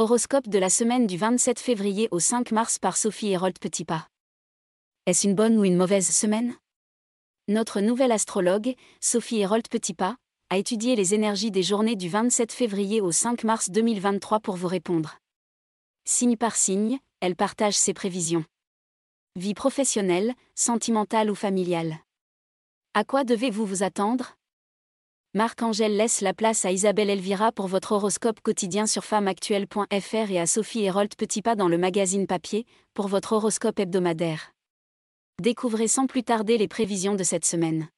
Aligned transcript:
Horoscope 0.00 0.46
de 0.46 0.60
la 0.60 0.70
semaine 0.70 1.08
du 1.08 1.16
27 1.16 1.58
février 1.58 2.06
au 2.12 2.20
5 2.20 2.52
mars 2.52 2.78
par 2.78 2.96
Sophie 2.96 3.32
Hérold 3.32 3.58
Petitpas. 3.58 4.06
Est-ce 5.06 5.26
une 5.26 5.34
bonne 5.34 5.58
ou 5.58 5.64
une 5.64 5.76
mauvaise 5.76 6.08
semaine? 6.08 6.54
Notre 7.48 7.80
nouvelle 7.80 8.12
astrologue, 8.12 8.76
Sophie 9.00 9.40
Hérold 9.40 9.66
Petitpas, 9.66 10.14
a 10.50 10.56
étudié 10.56 10.94
les 10.94 11.14
énergies 11.14 11.50
des 11.50 11.64
journées 11.64 11.96
du 11.96 12.08
27 12.08 12.52
février 12.52 13.00
au 13.00 13.10
5 13.10 13.42
mars 13.42 13.70
2023 13.70 14.38
pour 14.38 14.54
vous 14.54 14.68
répondre. 14.68 15.18
Signe 16.04 16.36
par 16.36 16.54
signe, 16.54 17.00
elle 17.18 17.34
partage 17.34 17.74
ses 17.74 17.92
prévisions. 17.92 18.44
Vie 19.34 19.54
professionnelle, 19.54 20.32
sentimentale 20.54 21.28
ou 21.28 21.34
familiale. 21.34 21.98
À 22.94 23.02
quoi 23.02 23.24
devez-vous 23.24 23.66
vous 23.66 23.82
attendre? 23.82 24.37
Marc-Angèle 25.34 25.94
laisse 25.94 26.22
la 26.22 26.32
place 26.32 26.64
à 26.64 26.72
Isabelle 26.72 27.10
Elvira 27.10 27.52
pour 27.52 27.66
votre 27.66 27.92
horoscope 27.92 28.40
quotidien 28.40 28.86
sur 28.86 29.04
femmeactuelle.fr 29.04 30.30
et 30.30 30.40
à 30.40 30.46
Sophie 30.46 30.84
Hérold 30.84 31.14
Petitpas 31.16 31.54
dans 31.54 31.68
le 31.68 31.76
magazine 31.76 32.26
papier 32.26 32.64
pour 32.94 33.08
votre 33.08 33.32
horoscope 33.32 33.78
hebdomadaire. 33.78 34.52
Découvrez 35.42 35.86
sans 35.86 36.06
plus 36.06 36.24
tarder 36.24 36.56
les 36.56 36.66
prévisions 36.66 37.14
de 37.14 37.24
cette 37.24 37.44
semaine. 37.44 37.88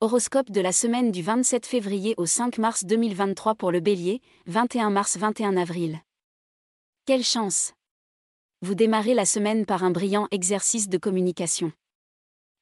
Horoscope 0.00 0.50
de 0.50 0.60
la 0.60 0.72
semaine 0.72 1.12
du 1.12 1.22
27 1.22 1.64
février 1.64 2.14
au 2.16 2.26
5 2.26 2.58
mars 2.58 2.84
2023 2.86 3.54
pour 3.54 3.70
le 3.70 3.78
Bélier, 3.78 4.20
21 4.46 4.90
mars 4.90 5.16
21 5.16 5.56
avril. 5.56 6.00
Quelle 7.06 7.22
chance 7.22 7.72
Vous 8.62 8.74
démarrez 8.74 9.14
la 9.14 9.26
semaine 9.26 9.64
par 9.64 9.84
un 9.84 9.92
brillant 9.92 10.26
exercice 10.32 10.88
de 10.88 10.98
communication. 10.98 11.70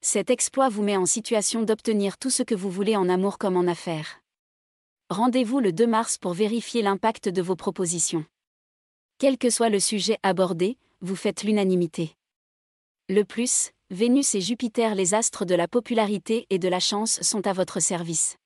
Cet 0.02 0.30
exploit 0.30 0.70
vous 0.70 0.82
met 0.82 0.96
en 0.96 1.04
situation 1.04 1.62
d'obtenir 1.62 2.16
tout 2.16 2.30
ce 2.30 2.42
que 2.42 2.54
vous 2.54 2.70
voulez 2.70 2.96
en 2.96 3.10
amour 3.10 3.36
comme 3.36 3.58
en 3.58 3.66
affaires. 3.66 4.22
Rendez-vous 5.10 5.60
le 5.60 5.72
2 5.72 5.86
mars 5.86 6.16
pour 6.16 6.32
vérifier 6.32 6.80
l'impact 6.80 7.28
de 7.28 7.42
vos 7.42 7.54
propositions. 7.54 8.24
Quel 9.18 9.36
que 9.36 9.50
soit 9.50 9.68
le 9.68 9.78
sujet 9.78 10.16
abordé, 10.22 10.78
vous 11.02 11.16
faites 11.16 11.42
l'unanimité. 11.42 12.16
Le 13.10 13.24
plus, 13.24 13.72
Vénus 13.90 14.34
et 14.34 14.40
Jupiter 14.40 14.94
les 14.94 15.12
astres 15.12 15.44
de 15.44 15.54
la 15.54 15.68
popularité 15.68 16.46
et 16.48 16.58
de 16.58 16.68
la 16.68 16.80
chance 16.80 17.20
sont 17.20 17.46
à 17.46 17.52
votre 17.52 17.80
service. 17.80 18.36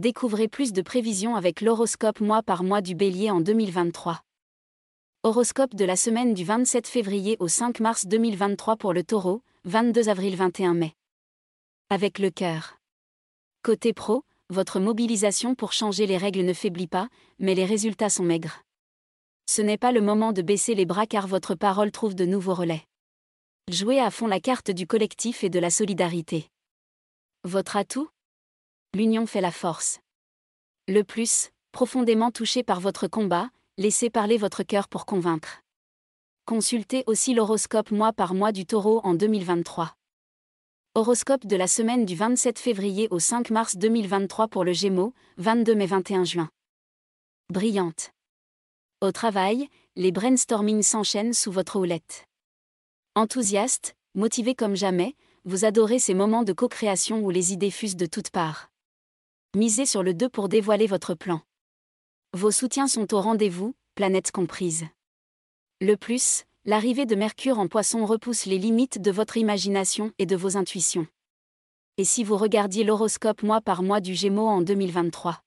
Découvrez 0.00 0.46
plus 0.46 0.72
de 0.72 0.82
prévisions 0.82 1.34
avec 1.34 1.60
l'horoscope 1.60 2.20
mois 2.20 2.44
par 2.44 2.62
mois 2.62 2.82
du 2.82 2.94
bélier 2.94 3.32
en 3.32 3.40
2023. 3.40 4.20
Horoscope 5.24 5.74
de 5.74 5.84
la 5.84 5.96
semaine 5.96 6.32
du 6.32 6.44
27 6.44 6.86
février 6.86 7.36
au 7.40 7.48
5 7.48 7.80
mars 7.80 8.06
2023 8.06 8.76
pour 8.76 8.92
le 8.92 9.02
taureau, 9.02 9.42
22 9.64 10.08
avril 10.08 10.36
21 10.36 10.74
mai. 10.74 10.94
Avec 11.90 12.20
le 12.20 12.30
cœur. 12.30 12.78
Côté 13.64 13.92
pro, 13.92 14.22
votre 14.48 14.78
mobilisation 14.78 15.56
pour 15.56 15.72
changer 15.72 16.06
les 16.06 16.18
règles 16.18 16.44
ne 16.44 16.52
faiblit 16.52 16.86
pas, 16.86 17.08
mais 17.40 17.56
les 17.56 17.64
résultats 17.64 18.10
sont 18.10 18.22
maigres. 18.22 18.62
Ce 19.46 19.60
n'est 19.60 19.76
pas 19.76 19.90
le 19.90 20.02
moment 20.02 20.32
de 20.32 20.40
baisser 20.40 20.76
les 20.76 20.86
bras 20.86 21.08
car 21.08 21.26
votre 21.26 21.56
parole 21.56 21.90
trouve 21.90 22.14
de 22.14 22.24
nouveaux 22.24 22.54
relais. 22.54 22.84
Jouez 23.68 23.98
à 23.98 24.12
fond 24.12 24.28
la 24.28 24.38
carte 24.38 24.70
du 24.70 24.86
collectif 24.86 25.42
et 25.42 25.50
de 25.50 25.58
la 25.58 25.70
solidarité. 25.70 26.48
Votre 27.42 27.76
atout? 27.76 28.08
L'union 28.94 29.26
fait 29.26 29.40
la 29.40 29.50
force. 29.50 29.98
Le 30.86 31.02
plus, 31.02 31.50
profondément 31.72 32.30
touché 32.30 32.62
par 32.62 32.78
votre 32.78 33.08
combat, 33.08 33.50
laissez 33.78 34.10
parler 34.10 34.36
votre 34.36 34.64
cœur 34.64 34.88
pour 34.88 35.06
convaincre. 35.06 35.62
Consultez 36.46 37.04
aussi 37.06 37.32
l'horoscope 37.32 37.92
mois 37.92 38.12
par 38.12 38.34
mois 38.34 38.50
du 38.50 38.66
taureau 38.66 39.00
en 39.04 39.14
2023. 39.14 39.94
Horoscope 40.96 41.46
de 41.46 41.54
la 41.54 41.68
semaine 41.68 42.04
du 42.04 42.16
27 42.16 42.58
février 42.58 43.06
au 43.12 43.20
5 43.20 43.50
mars 43.50 43.76
2023 43.76 44.48
pour 44.48 44.64
le 44.64 44.72
Gémeaux, 44.72 45.14
22 45.36 45.76
mai 45.76 45.86
21 45.86 46.24
juin. 46.24 46.48
Brillante. 47.50 48.10
Au 49.00 49.12
travail, 49.12 49.68
les 49.94 50.10
brainstorming 50.10 50.82
s'enchaînent 50.82 51.32
sous 51.32 51.52
votre 51.52 51.78
houlette. 51.78 52.26
Enthousiaste, 53.14 53.94
motivé 54.16 54.56
comme 54.56 54.74
jamais, 54.74 55.14
vous 55.44 55.64
adorez 55.64 56.00
ces 56.00 56.14
moments 56.14 56.42
de 56.42 56.52
co-création 56.52 57.20
où 57.20 57.30
les 57.30 57.52
idées 57.52 57.70
fusent 57.70 57.96
de 57.96 58.06
toutes 58.06 58.30
parts. 58.30 58.70
Misez 59.54 59.86
sur 59.86 60.02
le 60.02 60.14
2 60.14 60.28
pour 60.28 60.48
dévoiler 60.48 60.88
votre 60.88 61.14
plan. 61.14 61.42
Vos 62.34 62.50
soutiens 62.50 62.88
sont 62.88 63.14
au 63.14 63.22
rendez-vous, 63.22 63.74
planète 63.94 64.32
comprise. 64.32 64.84
Le 65.80 65.96
plus, 65.96 66.44
l'arrivée 66.66 67.06
de 67.06 67.14
Mercure 67.14 67.58
en 67.58 67.68
poisson 67.68 68.04
repousse 68.04 68.44
les 68.44 68.58
limites 68.58 69.00
de 69.00 69.10
votre 69.10 69.38
imagination 69.38 70.12
et 70.18 70.26
de 70.26 70.36
vos 70.36 70.58
intuitions. 70.58 71.06
Et 71.96 72.04
si 72.04 72.24
vous 72.24 72.36
regardiez 72.36 72.84
l'horoscope 72.84 73.42
mois 73.42 73.62
par 73.62 73.82
mois 73.82 74.00
du 74.00 74.14
Gémeaux 74.14 74.46
en 74.46 74.60
2023 74.60 75.40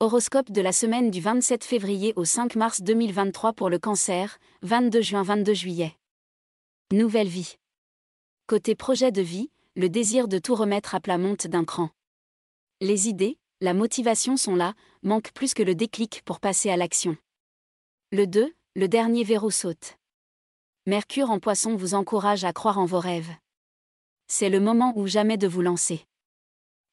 Horoscope 0.00 0.50
de 0.50 0.60
la 0.60 0.72
semaine 0.72 1.12
du 1.12 1.20
27 1.20 1.62
février 1.62 2.12
au 2.16 2.24
5 2.24 2.56
mars 2.56 2.82
2023 2.82 3.52
pour 3.52 3.70
le 3.70 3.78
cancer, 3.78 4.38
22 4.62 5.00
juin 5.00 5.22
22 5.22 5.54
juillet. 5.54 5.96
Nouvelle 6.92 7.28
vie. 7.28 7.58
Côté 8.48 8.74
projet 8.74 9.12
de 9.12 9.22
vie, 9.22 9.52
le 9.76 9.88
désir 9.88 10.26
de 10.26 10.38
tout 10.38 10.56
remettre 10.56 10.96
à 10.96 11.00
plat 11.00 11.16
monte 11.16 11.46
d'un 11.46 11.64
cran. 11.64 11.90
Les 12.80 13.08
idées, 13.08 13.38
la 13.60 13.72
motivation 13.72 14.36
sont 14.36 14.54
là, 14.54 14.74
manque 15.02 15.32
plus 15.32 15.54
que 15.54 15.62
le 15.62 15.74
déclic 15.74 16.22
pour 16.24 16.40
passer 16.40 16.68
à 16.70 16.76
l'action. 16.76 17.16
Le 18.12 18.26
2, 18.26 18.52
le 18.74 18.88
dernier 18.88 19.24
verrou 19.24 19.50
saute. 19.50 19.96
Mercure 20.86 21.30
en 21.30 21.40
poisson 21.40 21.74
vous 21.74 21.94
encourage 21.94 22.44
à 22.44 22.52
croire 22.52 22.78
en 22.78 22.84
vos 22.84 23.00
rêves. 23.00 23.32
C'est 24.28 24.50
le 24.50 24.60
moment 24.60 24.92
ou 24.96 25.06
jamais 25.06 25.38
de 25.38 25.48
vous 25.48 25.62
lancer. 25.62 26.04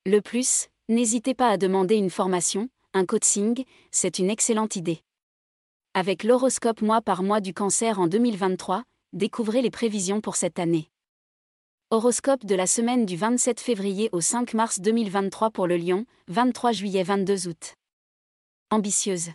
Le 0.05 0.21
plus, 0.21 0.69
n'hésitez 0.87 1.33
pas 1.33 1.49
à 1.49 1.57
demander 1.57 1.95
une 1.95 2.09
formation, 2.09 2.69
un 2.93 3.05
coaching, 3.05 3.65
c'est 3.91 4.19
une 4.19 4.29
excellente 4.29 4.75
idée. 4.75 5.01
Avec 5.93 6.23
l'horoscope 6.23 6.81
mois 6.81 7.01
par 7.01 7.23
mois 7.23 7.41
du 7.41 7.53
cancer 7.53 7.99
en 7.99 8.07
2023, 8.07 8.83
découvrez 9.11 9.61
les 9.61 9.71
prévisions 9.71 10.21
pour 10.21 10.37
cette 10.37 10.59
année. 10.59 10.92
Horoscope 11.93 12.43
de 12.43 12.55
la 12.55 12.65
semaine 12.65 13.05
du 13.05 13.15
27 13.15 13.59
février 13.59 14.09
au 14.13 14.19
5 14.19 14.55
mars 14.55 14.79
2023 14.79 15.51
pour 15.51 15.67
le 15.67 15.77
Lion, 15.77 16.07
23 16.27 16.71
juillet 16.71 17.03
22 17.03 17.47
août. 17.47 17.75
Ambitieuse. 18.71 19.29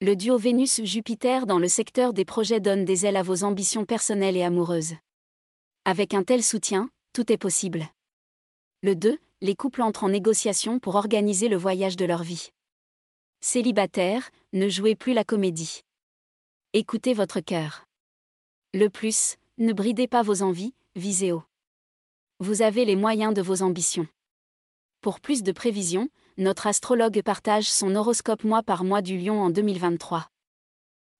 Le 0.00 0.16
duo 0.16 0.36
Vénus-Jupiter 0.36 1.46
dans 1.46 1.60
le 1.60 1.68
secteur 1.68 2.12
des 2.12 2.24
projets 2.24 2.58
donne 2.58 2.84
des 2.84 3.06
ailes 3.06 3.16
à 3.16 3.22
vos 3.22 3.44
ambitions 3.44 3.84
personnelles 3.84 4.36
et 4.36 4.42
amoureuses. 4.42 4.94
Avec 5.84 6.12
un 6.12 6.24
tel 6.24 6.42
soutien, 6.42 6.90
tout 7.12 7.30
est 7.30 7.38
possible. 7.38 7.86
Le 8.82 8.96
2, 8.96 9.20
les 9.40 9.54
couples 9.54 9.82
entrent 9.82 10.02
en 10.02 10.08
négociation 10.08 10.80
pour 10.80 10.96
organiser 10.96 11.46
le 11.46 11.56
voyage 11.56 11.94
de 11.94 12.04
leur 12.04 12.24
vie. 12.24 12.48
Célibataire, 13.42 14.32
ne 14.52 14.68
jouez 14.68 14.96
plus 14.96 15.12
la 15.12 15.22
comédie. 15.22 15.82
Écoutez 16.72 17.14
votre 17.14 17.38
cœur. 17.38 17.84
Le 18.74 18.88
plus, 18.88 19.36
ne 19.58 19.72
bridez 19.72 20.08
pas 20.08 20.22
vos 20.22 20.42
envies, 20.42 20.74
visez 20.96 21.30
haut 21.30 21.44
vous 22.40 22.62
avez 22.62 22.86
les 22.86 22.96
moyens 22.96 23.34
de 23.34 23.42
vos 23.42 23.60
ambitions. 23.60 24.08
Pour 25.02 25.20
plus 25.20 25.42
de 25.42 25.52
prévisions, 25.52 26.08
notre 26.38 26.66
astrologue 26.66 27.20
partage 27.22 27.70
son 27.70 27.94
horoscope 27.94 28.44
mois 28.44 28.62
par 28.62 28.82
mois 28.82 29.02
du 29.02 29.18
lion 29.18 29.42
en 29.42 29.50
2023. 29.50 30.26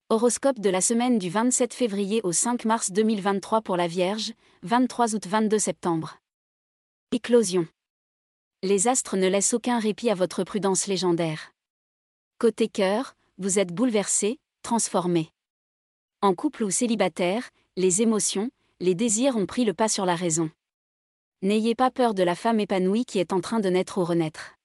Horoscope 0.09 0.61
de 0.61 0.71
la 0.71 0.81
semaine 0.81 1.19
du 1.19 1.29
27 1.29 1.75
février 1.75 2.23
au 2.25 2.33
5 2.33 2.65
mars 2.65 2.91
2023 2.91 3.61
pour 3.61 3.77
la 3.77 3.87
Vierge, 3.87 4.33
23 4.63 5.15
août 5.15 5.27
22 5.27 5.59
septembre. 5.59 6.17
Éclosion. 7.13 7.69
Les 8.63 8.89
astres 8.89 9.19
ne 9.19 9.29
laissent 9.29 9.53
aucun 9.53 9.79
répit 9.79 10.09
à 10.09 10.15
votre 10.15 10.43
prudence 10.43 10.87
légendaire. 10.87 11.53
Côté 12.39 12.67
cœur, 12.67 13.15
vous 13.37 13.59
êtes 13.59 13.75
bouleversé, 13.75 14.39
transformé. 14.63 15.31
En 16.23 16.35
couple 16.35 16.65
ou 16.65 16.71
célibataire, 16.71 17.51
les 17.77 18.01
émotions, 18.01 18.51
les 18.81 18.95
désirs 18.95 19.37
ont 19.37 19.47
pris 19.47 19.67
le 19.67 19.75
pas 19.75 19.89
sur 19.89 20.07
la 20.07 20.17
raison. 20.17 20.51
N'ayez 21.43 21.75
pas 21.75 21.91
peur 21.91 22.13
de 22.13 22.23
la 22.23 22.35
femme 22.35 22.61
épanouie 22.61 23.07
qui 23.07 23.19
est 23.19 23.33
en 23.33 23.41
train 23.41 23.61
de 23.61 23.71
naître 23.71 23.97
ou 23.97 24.05
renaître. 24.05 24.57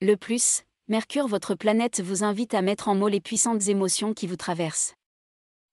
Le 0.00 0.14
plus, 0.14 0.62
Mercure, 0.86 1.26
votre 1.26 1.56
planète, 1.56 2.00
vous 2.00 2.22
invite 2.22 2.54
à 2.54 2.62
mettre 2.62 2.86
en 2.86 2.94
mots 2.94 3.08
les 3.08 3.20
puissantes 3.20 3.66
émotions 3.66 4.14
qui 4.14 4.28
vous 4.28 4.36
traversent. 4.36 4.94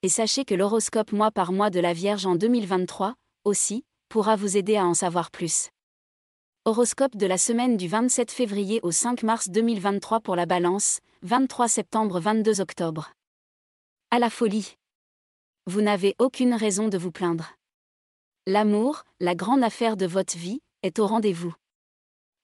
Et 0.02 0.10
sachez 0.10 0.44
que 0.44 0.56
l'horoscope 0.56 1.12
mois 1.12 1.30
par 1.30 1.52
mois 1.52 1.70
de 1.70 1.80
la 1.80 1.94
Vierge 1.94 2.26
en 2.26 2.36
2023, 2.36 3.14
aussi, 3.44 3.86
pourra 4.10 4.36
vous 4.36 4.58
aider 4.58 4.78
à 4.78 4.86
en 4.86 4.96
savoir 4.96 5.30
plus. 5.30 5.70
Horoscope 6.66 7.16
de 7.16 7.28
la 7.28 7.38
semaine 7.38 7.78
du 7.78 7.88
27 7.88 8.32
février 8.32 8.80
au 8.82 8.90
5 8.90 9.22
mars 9.22 9.50
2023 9.50 10.22
pour 10.22 10.36
la 10.36 10.48
Balance, 10.48 11.02
23 11.22 11.68
septembre 11.68 12.20
22 12.20 12.62
octobre. 12.62 13.14
À 14.10 14.18
la 14.18 14.32
folie. 14.32 14.74
Vous 15.68 15.82
n'avez 15.82 16.16
aucune 16.18 16.56
raison 16.56 16.88
de 16.88 16.98
vous 16.98 17.12
plaindre. 17.12 17.54
L'amour, 18.48 19.06
la 19.20 19.34
grande 19.34 19.64
affaire 19.64 19.98
de 19.98 20.06
votre 20.06 20.38
vie, 20.38 20.62
est 20.84 21.00
au 21.00 21.08
rendez-vous. 21.08 21.56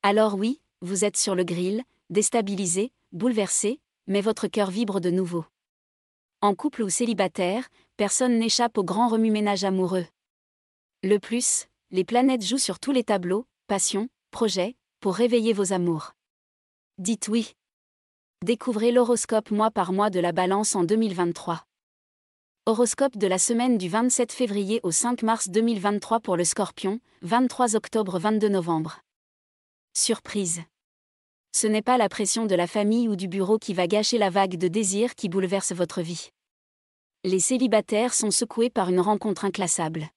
Alors 0.01 0.33
oui, 0.33 0.59
vous 0.81 1.05
êtes 1.05 1.15
sur 1.15 1.35
le 1.35 1.43
grill, 1.43 1.83
déstabilisé, 2.09 2.91
bouleversé, 3.11 3.79
mais 4.07 4.21
votre 4.21 4.47
cœur 4.47 4.71
vibre 4.71 4.99
de 4.99 5.11
nouveau. 5.11 5.45
En 6.41 6.55
couple 6.55 6.81
ou 6.81 6.89
célibataire, 6.89 7.69
personne 7.97 8.39
n'échappe 8.39 8.79
au 8.79 8.83
grand 8.83 9.09
remue-ménage 9.09 9.63
amoureux. 9.63 10.07
Le 11.03 11.19
plus, 11.19 11.67
les 11.91 12.03
planètes 12.03 12.43
jouent 12.43 12.57
sur 12.57 12.79
tous 12.79 12.91
les 12.91 13.03
tableaux, 13.03 13.45
passion, 13.67 14.09
projets, 14.31 14.75
pour 15.01 15.13
réveiller 15.13 15.53
vos 15.53 15.71
amours. 15.71 16.13
Dites 16.97 17.27
oui. 17.27 17.53
Découvrez 18.43 18.91
l'horoscope 18.91 19.51
mois 19.51 19.69
par 19.69 19.93
mois 19.93 20.09
de 20.09 20.19
la 20.19 20.31
balance 20.31 20.75
en 20.75 20.83
2023. 20.83 21.63
Horoscope 22.71 23.17
de 23.17 23.27
la 23.27 23.37
semaine 23.37 23.77
du 23.77 23.89
27 23.89 24.31
février 24.31 24.79
au 24.83 24.91
5 24.91 25.23
mars 25.23 25.49
2023 25.49 26.21
pour 26.21 26.37
le 26.37 26.45
scorpion, 26.45 27.01
23 27.21 27.75
octobre 27.75 28.17
22 28.17 28.47
novembre. 28.47 29.01
Surprise. 29.93 30.61
Ce 31.51 31.67
n'est 31.67 31.81
pas 31.81 31.97
la 31.97 32.07
pression 32.07 32.45
de 32.45 32.55
la 32.55 32.67
famille 32.67 33.09
ou 33.09 33.17
du 33.17 33.27
bureau 33.27 33.57
qui 33.57 33.73
va 33.73 33.87
gâcher 33.87 34.17
la 34.17 34.29
vague 34.29 34.55
de 34.55 34.69
désir 34.69 35.15
qui 35.15 35.27
bouleverse 35.27 35.73
votre 35.73 36.01
vie. 36.01 36.29
Les 37.25 37.41
célibataires 37.41 38.13
sont 38.13 38.31
secoués 38.31 38.69
par 38.69 38.87
une 38.87 39.01
rencontre 39.01 39.43
inclassable. 39.43 40.07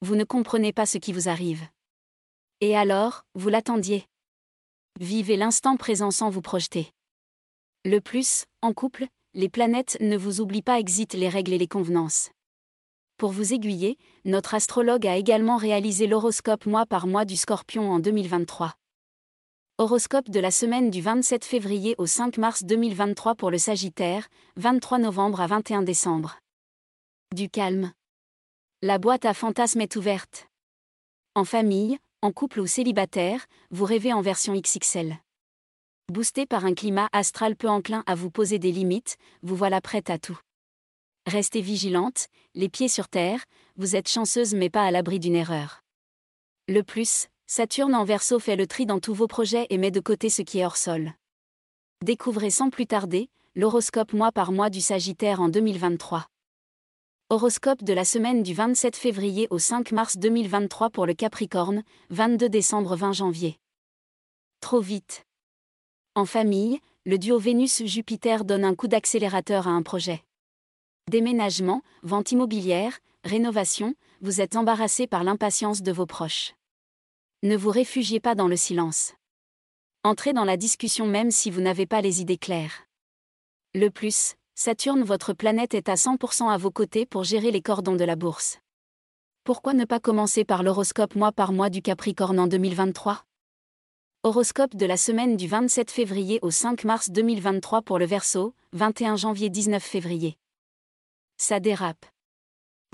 Vous 0.00 0.16
ne 0.16 0.24
comprenez 0.24 0.72
pas 0.72 0.86
ce 0.86 0.98
qui 0.98 1.12
vous 1.12 1.28
arrive. 1.28 1.62
Et 2.60 2.76
alors, 2.76 3.22
vous 3.36 3.48
l'attendiez. 3.48 4.06
Vivez 4.98 5.36
l'instant 5.36 5.76
présent 5.76 6.10
sans 6.10 6.30
vous 6.30 6.42
projeter. 6.42 6.90
Le 7.84 8.00
plus, 8.00 8.46
en 8.60 8.72
couple, 8.72 9.06
les 9.34 9.48
planètes 9.48 9.96
ne 10.00 10.16
vous 10.16 10.40
oublient 10.40 10.62
pas 10.62 10.80
exit 10.80 11.14
les 11.14 11.28
règles 11.28 11.52
et 11.52 11.58
les 11.58 11.68
convenances. 11.68 12.30
Pour 13.16 13.30
vous 13.30 13.52
aiguiller, 13.52 13.96
notre 14.24 14.54
astrologue 14.54 15.06
a 15.06 15.16
également 15.16 15.56
réalisé 15.56 16.06
l'horoscope 16.06 16.66
mois 16.66 16.86
par 16.86 17.06
mois 17.06 17.24
du 17.24 17.36
scorpion 17.36 17.90
en 17.92 18.00
2023. 18.00 18.74
Horoscope 19.78 20.30
de 20.30 20.40
la 20.40 20.50
semaine 20.50 20.90
du 20.90 21.00
27 21.00 21.44
février 21.44 21.94
au 21.98 22.06
5 22.06 22.38
mars 22.38 22.64
2023 22.64 23.34
pour 23.34 23.50
le 23.50 23.58
Sagittaire, 23.58 24.28
23 24.56 24.98
novembre 24.98 25.40
à 25.40 25.46
21 25.46 25.82
décembre. 25.82 26.38
Du 27.34 27.48
calme. 27.48 27.92
La 28.82 28.98
boîte 28.98 29.26
à 29.26 29.34
fantasmes 29.34 29.80
est 29.80 29.96
ouverte. 29.96 30.48
En 31.34 31.44
famille, 31.44 31.98
en 32.20 32.32
couple 32.32 32.60
ou 32.60 32.66
célibataire, 32.66 33.46
vous 33.70 33.84
rêvez 33.84 34.12
en 34.12 34.22
version 34.22 34.54
XXL. 34.54 35.16
Boosté 36.10 36.44
par 36.44 36.64
un 36.64 36.74
climat 36.74 37.08
astral 37.12 37.54
peu 37.54 37.68
enclin 37.68 38.02
à 38.04 38.16
vous 38.16 38.30
poser 38.30 38.58
des 38.58 38.72
limites, 38.72 39.16
vous 39.42 39.54
voilà 39.54 39.80
prête 39.80 40.10
à 40.10 40.18
tout. 40.18 40.36
Restez 41.24 41.60
vigilante, 41.60 42.26
les 42.56 42.68
pieds 42.68 42.88
sur 42.88 43.06
terre, 43.06 43.44
vous 43.76 43.94
êtes 43.94 44.08
chanceuse 44.08 44.52
mais 44.52 44.70
pas 44.70 44.82
à 44.82 44.90
l'abri 44.90 45.20
d'une 45.20 45.36
erreur. 45.36 45.82
Le 46.66 46.82
plus, 46.82 47.28
Saturne 47.46 47.94
en 47.94 48.02
verso 48.02 48.40
fait 48.40 48.56
le 48.56 48.66
tri 48.66 48.86
dans 48.86 48.98
tous 48.98 49.14
vos 49.14 49.28
projets 49.28 49.68
et 49.70 49.78
met 49.78 49.92
de 49.92 50.00
côté 50.00 50.30
ce 50.30 50.42
qui 50.42 50.58
est 50.58 50.66
hors 50.66 50.76
sol. 50.76 51.12
Découvrez 52.04 52.50
sans 52.50 52.70
plus 52.70 52.88
tarder, 52.88 53.28
l'horoscope 53.54 54.12
mois 54.12 54.32
par 54.32 54.50
mois 54.50 54.68
du 54.68 54.80
Sagittaire 54.80 55.40
en 55.40 55.48
2023. 55.48 56.26
Horoscope 57.28 57.84
de 57.84 57.92
la 57.92 58.04
semaine 58.04 58.42
du 58.42 58.52
27 58.52 58.96
février 58.96 59.46
au 59.50 59.60
5 59.60 59.92
mars 59.92 60.18
2023 60.18 60.90
pour 60.90 61.06
le 61.06 61.14
Capricorne, 61.14 61.84
22 62.08 62.48
décembre 62.48 62.96
20 62.96 63.12
janvier. 63.12 63.60
Trop 64.60 64.80
vite. 64.80 65.24
En 66.16 66.24
famille, 66.24 66.80
le 67.06 67.18
duo 67.18 67.38
Vénus-Jupiter 67.38 68.44
donne 68.44 68.64
un 68.64 68.74
coup 68.74 68.88
d'accélérateur 68.88 69.68
à 69.68 69.70
un 69.70 69.82
projet. 69.82 70.24
Déménagement, 71.08 71.82
vente 72.02 72.32
immobilière, 72.32 72.98
rénovation, 73.22 73.94
vous 74.20 74.40
êtes 74.40 74.56
embarrassé 74.56 75.06
par 75.06 75.22
l'impatience 75.22 75.82
de 75.82 75.92
vos 75.92 76.06
proches. 76.06 76.54
Ne 77.44 77.56
vous 77.56 77.70
réfugiez 77.70 78.18
pas 78.18 78.34
dans 78.34 78.48
le 78.48 78.56
silence. 78.56 79.12
Entrez 80.02 80.32
dans 80.32 80.44
la 80.44 80.56
discussion 80.56 81.06
même 81.06 81.30
si 81.30 81.48
vous 81.48 81.60
n'avez 81.60 81.86
pas 81.86 82.00
les 82.00 82.20
idées 82.20 82.38
claires. 82.38 82.86
Le 83.72 83.88
plus, 83.88 84.34
Saturne, 84.56 85.04
votre 85.04 85.32
planète 85.32 85.74
est 85.74 85.88
à 85.88 85.94
100% 85.94 86.50
à 86.50 86.56
vos 86.56 86.72
côtés 86.72 87.06
pour 87.06 87.22
gérer 87.22 87.52
les 87.52 87.62
cordons 87.62 87.94
de 87.94 88.04
la 88.04 88.16
bourse. 88.16 88.58
Pourquoi 89.44 89.74
ne 89.74 89.84
pas 89.84 90.00
commencer 90.00 90.44
par 90.44 90.64
l'horoscope 90.64 91.14
mois 91.14 91.32
par 91.32 91.52
mois 91.52 91.70
du 91.70 91.82
Capricorne 91.82 92.40
en 92.40 92.48
2023 92.48 93.24
Horoscope 94.22 94.76
de 94.76 94.84
la 94.84 94.98
semaine 94.98 95.38
du 95.38 95.48
27 95.48 95.90
février 95.90 96.40
au 96.42 96.50
5 96.50 96.84
mars 96.84 97.08
2023 97.08 97.80
pour 97.80 97.98
le 97.98 98.04
Verseau, 98.04 98.54
21 98.74 99.16
janvier 99.16 99.48
19 99.48 99.82
février. 99.82 100.36
Ça 101.38 101.58
dérape. 101.58 102.04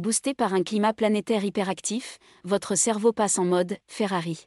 Boosté 0.01 0.35
par 0.35 0.55
un 0.55 0.63
climat 0.63 0.93
planétaire 0.93 1.45
hyperactif, 1.45 2.21
votre 2.45 2.77
cerveau 2.77 3.13
passe 3.13 3.41
en 3.41 3.45
mode 3.45 3.77
Ferrari. 3.89 4.47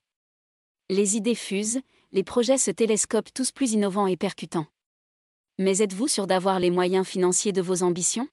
Les 0.89 1.17
idées 1.17 1.35
fusent, 1.35 1.81
les 2.13 2.23
projets 2.23 2.57
se 2.57 2.71
télescopent 2.71 3.33
tous 3.33 3.51
plus 3.51 3.73
innovants 3.73 4.07
et 4.07 4.15
percutants. 4.15 4.67
Mais 5.57 5.81
êtes-vous 5.81 6.07
sûr 6.07 6.27
d'avoir 6.27 6.61
les 6.61 6.71
moyens 6.71 7.05
financiers 7.05 7.51
de 7.51 7.61
vos 7.61 7.83
ambitions? 7.83 8.29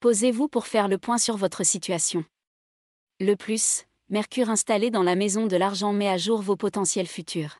Posez-vous 0.00 0.48
pour 0.48 0.66
faire 0.66 0.88
le 0.88 0.96
point 0.96 1.18
sur 1.18 1.36
votre 1.36 1.62
situation. 1.62 2.24
Le 3.20 3.34
plus, 3.34 3.84
Mercure 4.12 4.50
installé 4.50 4.90
dans 4.90 5.04
la 5.04 5.14
maison 5.14 5.46
de 5.46 5.54
l'argent 5.54 5.92
met 5.92 6.08
à 6.08 6.18
jour 6.18 6.42
vos 6.42 6.56
potentiels 6.56 7.06
futurs. 7.06 7.58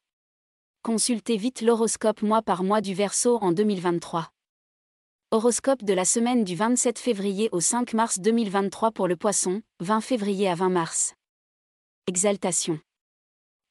Consultez 0.82 1.37
vite 1.37 1.61
l'horoscope 1.61 2.23
mois 2.23 2.43
par 2.43 2.64
mois 2.64 2.81
du 2.81 2.93
Verseau 2.93 3.38
en 3.41 3.52
2023. 3.52 4.32
Horoscope 5.31 5.85
de 5.85 5.93
la 5.93 6.05
semaine 6.05 6.43
du 6.43 6.56
27 6.56 6.99
février 6.99 7.49
au 7.52 7.61
5 7.61 7.93
mars 7.93 8.19
2023 8.19 8.91
pour 8.91 9.06
le 9.06 9.14
Poisson, 9.14 9.62
20 9.79 10.00
février 10.00 10.49
à 10.49 10.56
20 10.56 10.70
mars. 10.70 11.14
Exaltation. 12.08 12.81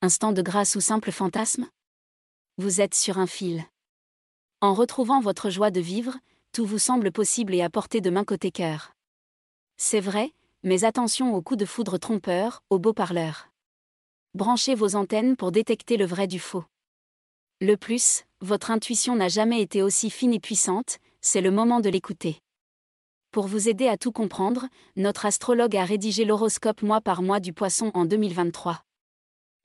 Instant 0.02 0.31
de 0.31 0.42
grâce 0.42 0.78
ou 0.78 0.80
simple 0.80 1.12
fantasme? 1.12 1.68
Vous 2.58 2.80
êtes 2.80 2.96
sur 2.96 3.18
un 3.18 3.28
fil. 3.28 3.66
En 4.62 4.74
retrouvant 4.74 5.20
votre 5.20 5.50
joie 5.50 5.72
de 5.72 5.81
vivre, 5.81 6.18
tout 6.54 6.66
vous 6.66 6.80
semble 6.80 7.12
possible 7.12 7.54
et 7.54 7.62
à 7.62 7.70
portée 7.70 8.00
de 8.00 8.10
main 8.10 8.24
côté 8.24 8.52
cœur. 8.52 8.94
C'est 9.76 10.00
vrai, 10.00 10.31
mais 10.64 10.84
attention 10.84 11.34
aux 11.34 11.42
coups 11.42 11.60
de 11.60 11.66
foudre 11.66 11.98
trompeurs, 11.98 12.64
aux 12.70 12.80
beaux 12.80 12.94
parleurs. 12.94 13.50
Branchez 14.34 14.76
vos 14.76 14.96
antennes 14.96 15.36
pour 15.36 15.52
détecter 15.52 15.98
le 15.98 16.06
vrai 16.06 16.28
du 16.28 16.40
faux. 16.40 16.66
Le 17.62 17.76
plus, 17.76 18.26
votre 18.42 18.72
intuition 18.72 19.16
n'a 19.16 19.28
jamais 19.28 19.62
été 19.62 19.82
aussi 19.82 20.10
fine 20.10 20.34
et 20.34 20.40
puissante, 20.40 21.00
c'est 21.22 21.42
le 21.42 21.52
moment 21.52 21.80
de 21.80 21.90
l'écouter. 21.90 22.40
Pour 23.32 23.48
vous 23.48 23.70
aider 23.70 23.88
à 23.88 23.98
tout 23.98 24.12
comprendre, 24.12 24.68
notre 24.96 25.26
astrologue 25.26 25.76
a 25.76 25.86
rédigé 25.86 26.26
l'horoscope 26.26 26.82
mois 26.82 27.02
par 27.02 27.22
mois 27.22 27.40
du 27.40 27.54
poisson 27.54 27.92
en 27.94 28.06
2023. 28.06 28.82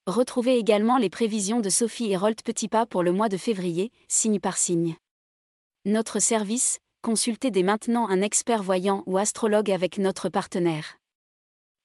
Retrouvez 0.07 0.59
également 0.59 0.99
les 0.99 1.09
prévisions 1.09 1.61
de 1.61 1.71
Sophie 1.71 2.11
et 2.11 2.17
Rolt 2.17 2.43
Petitpas 2.43 2.85
pour 2.85 3.03
le 3.03 3.13
mois 3.13 3.31
de 3.31 3.39
février, 3.39 3.91
signe 4.07 4.39
par 4.39 4.59
signe. 4.59 4.97
Notre 5.87 6.19
service, 6.19 6.79
consultez 7.05 7.51
dès 7.51 7.63
maintenant 7.63 8.09
un 8.09 8.23
expert 8.23 8.63
voyant 8.63 9.03
ou 9.05 9.19
astrologue 9.19 9.71
avec 9.71 9.99
notre 9.99 10.31
partenaire. 10.31 10.99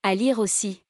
À 0.01 0.15
lire 0.15 0.39
aussi. 0.39 0.85